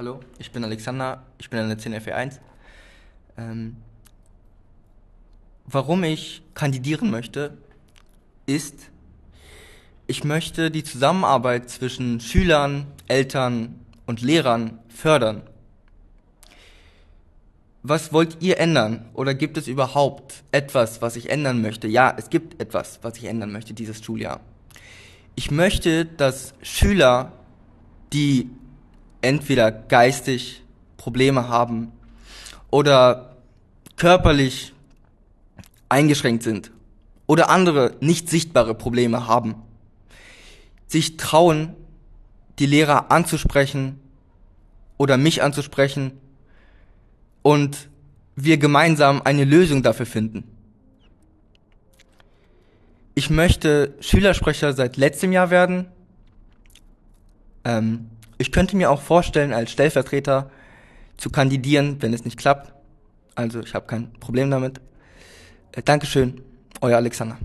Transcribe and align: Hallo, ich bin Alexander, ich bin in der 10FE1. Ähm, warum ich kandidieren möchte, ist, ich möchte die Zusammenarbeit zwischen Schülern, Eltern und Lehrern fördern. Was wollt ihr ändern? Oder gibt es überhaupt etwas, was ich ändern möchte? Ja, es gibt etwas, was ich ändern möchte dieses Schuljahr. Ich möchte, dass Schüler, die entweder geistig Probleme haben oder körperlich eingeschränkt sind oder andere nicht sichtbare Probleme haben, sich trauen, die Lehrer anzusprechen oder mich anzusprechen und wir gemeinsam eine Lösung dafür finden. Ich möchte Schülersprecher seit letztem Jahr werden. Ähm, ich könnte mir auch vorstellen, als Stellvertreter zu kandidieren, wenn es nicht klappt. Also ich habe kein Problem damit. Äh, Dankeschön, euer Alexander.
Hallo, 0.00 0.20
ich 0.38 0.50
bin 0.50 0.64
Alexander, 0.64 1.26
ich 1.36 1.50
bin 1.50 1.60
in 1.60 1.68
der 1.68 1.78
10FE1. 1.78 2.38
Ähm, 3.36 3.76
warum 5.66 6.04
ich 6.04 6.40
kandidieren 6.54 7.10
möchte, 7.10 7.58
ist, 8.46 8.88
ich 10.06 10.24
möchte 10.24 10.70
die 10.70 10.84
Zusammenarbeit 10.84 11.68
zwischen 11.68 12.18
Schülern, 12.18 12.86
Eltern 13.08 13.78
und 14.06 14.22
Lehrern 14.22 14.78
fördern. 14.88 15.42
Was 17.82 18.10
wollt 18.14 18.38
ihr 18.40 18.58
ändern? 18.58 19.04
Oder 19.12 19.34
gibt 19.34 19.58
es 19.58 19.68
überhaupt 19.68 20.44
etwas, 20.50 21.02
was 21.02 21.16
ich 21.16 21.28
ändern 21.28 21.60
möchte? 21.60 21.88
Ja, 21.88 22.14
es 22.16 22.30
gibt 22.30 22.58
etwas, 22.58 23.00
was 23.02 23.18
ich 23.18 23.24
ändern 23.24 23.52
möchte 23.52 23.74
dieses 23.74 24.02
Schuljahr. 24.02 24.40
Ich 25.34 25.50
möchte, 25.50 26.06
dass 26.06 26.54
Schüler, 26.62 27.32
die 28.14 28.48
entweder 29.22 29.70
geistig 29.70 30.62
Probleme 30.96 31.48
haben 31.48 31.92
oder 32.70 33.36
körperlich 33.96 34.72
eingeschränkt 35.88 36.42
sind 36.42 36.70
oder 37.26 37.50
andere 37.50 37.96
nicht 38.00 38.28
sichtbare 38.28 38.74
Probleme 38.74 39.26
haben, 39.26 39.54
sich 40.86 41.16
trauen, 41.16 41.74
die 42.58 42.66
Lehrer 42.66 43.10
anzusprechen 43.10 44.00
oder 44.98 45.16
mich 45.16 45.42
anzusprechen 45.42 46.12
und 47.42 47.88
wir 48.36 48.58
gemeinsam 48.58 49.22
eine 49.22 49.44
Lösung 49.44 49.82
dafür 49.82 50.06
finden. 50.06 50.44
Ich 53.14 53.30
möchte 53.30 53.94
Schülersprecher 54.00 54.72
seit 54.72 54.96
letztem 54.96 55.32
Jahr 55.32 55.50
werden. 55.50 55.88
Ähm, 57.64 58.08
ich 58.40 58.52
könnte 58.52 58.74
mir 58.74 58.90
auch 58.90 59.02
vorstellen, 59.02 59.52
als 59.52 59.70
Stellvertreter 59.70 60.50
zu 61.18 61.28
kandidieren, 61.28 62.00
wenn 62.00 62.14
es 62.14 62.24
nicht 62.24 62.38
klappt. 62.38 62.72
Also 63.34 63.60
ich 63.60 63.74
habe 63.74 63.86
kein 63.86 64.14
Problem 64.14 64.50
damit. 64.50 64.80
Äh, 65.72 65.82
Dankeschön, 65.82 66.40
euer 66.80 66.96
Alexander. 66.96 67.36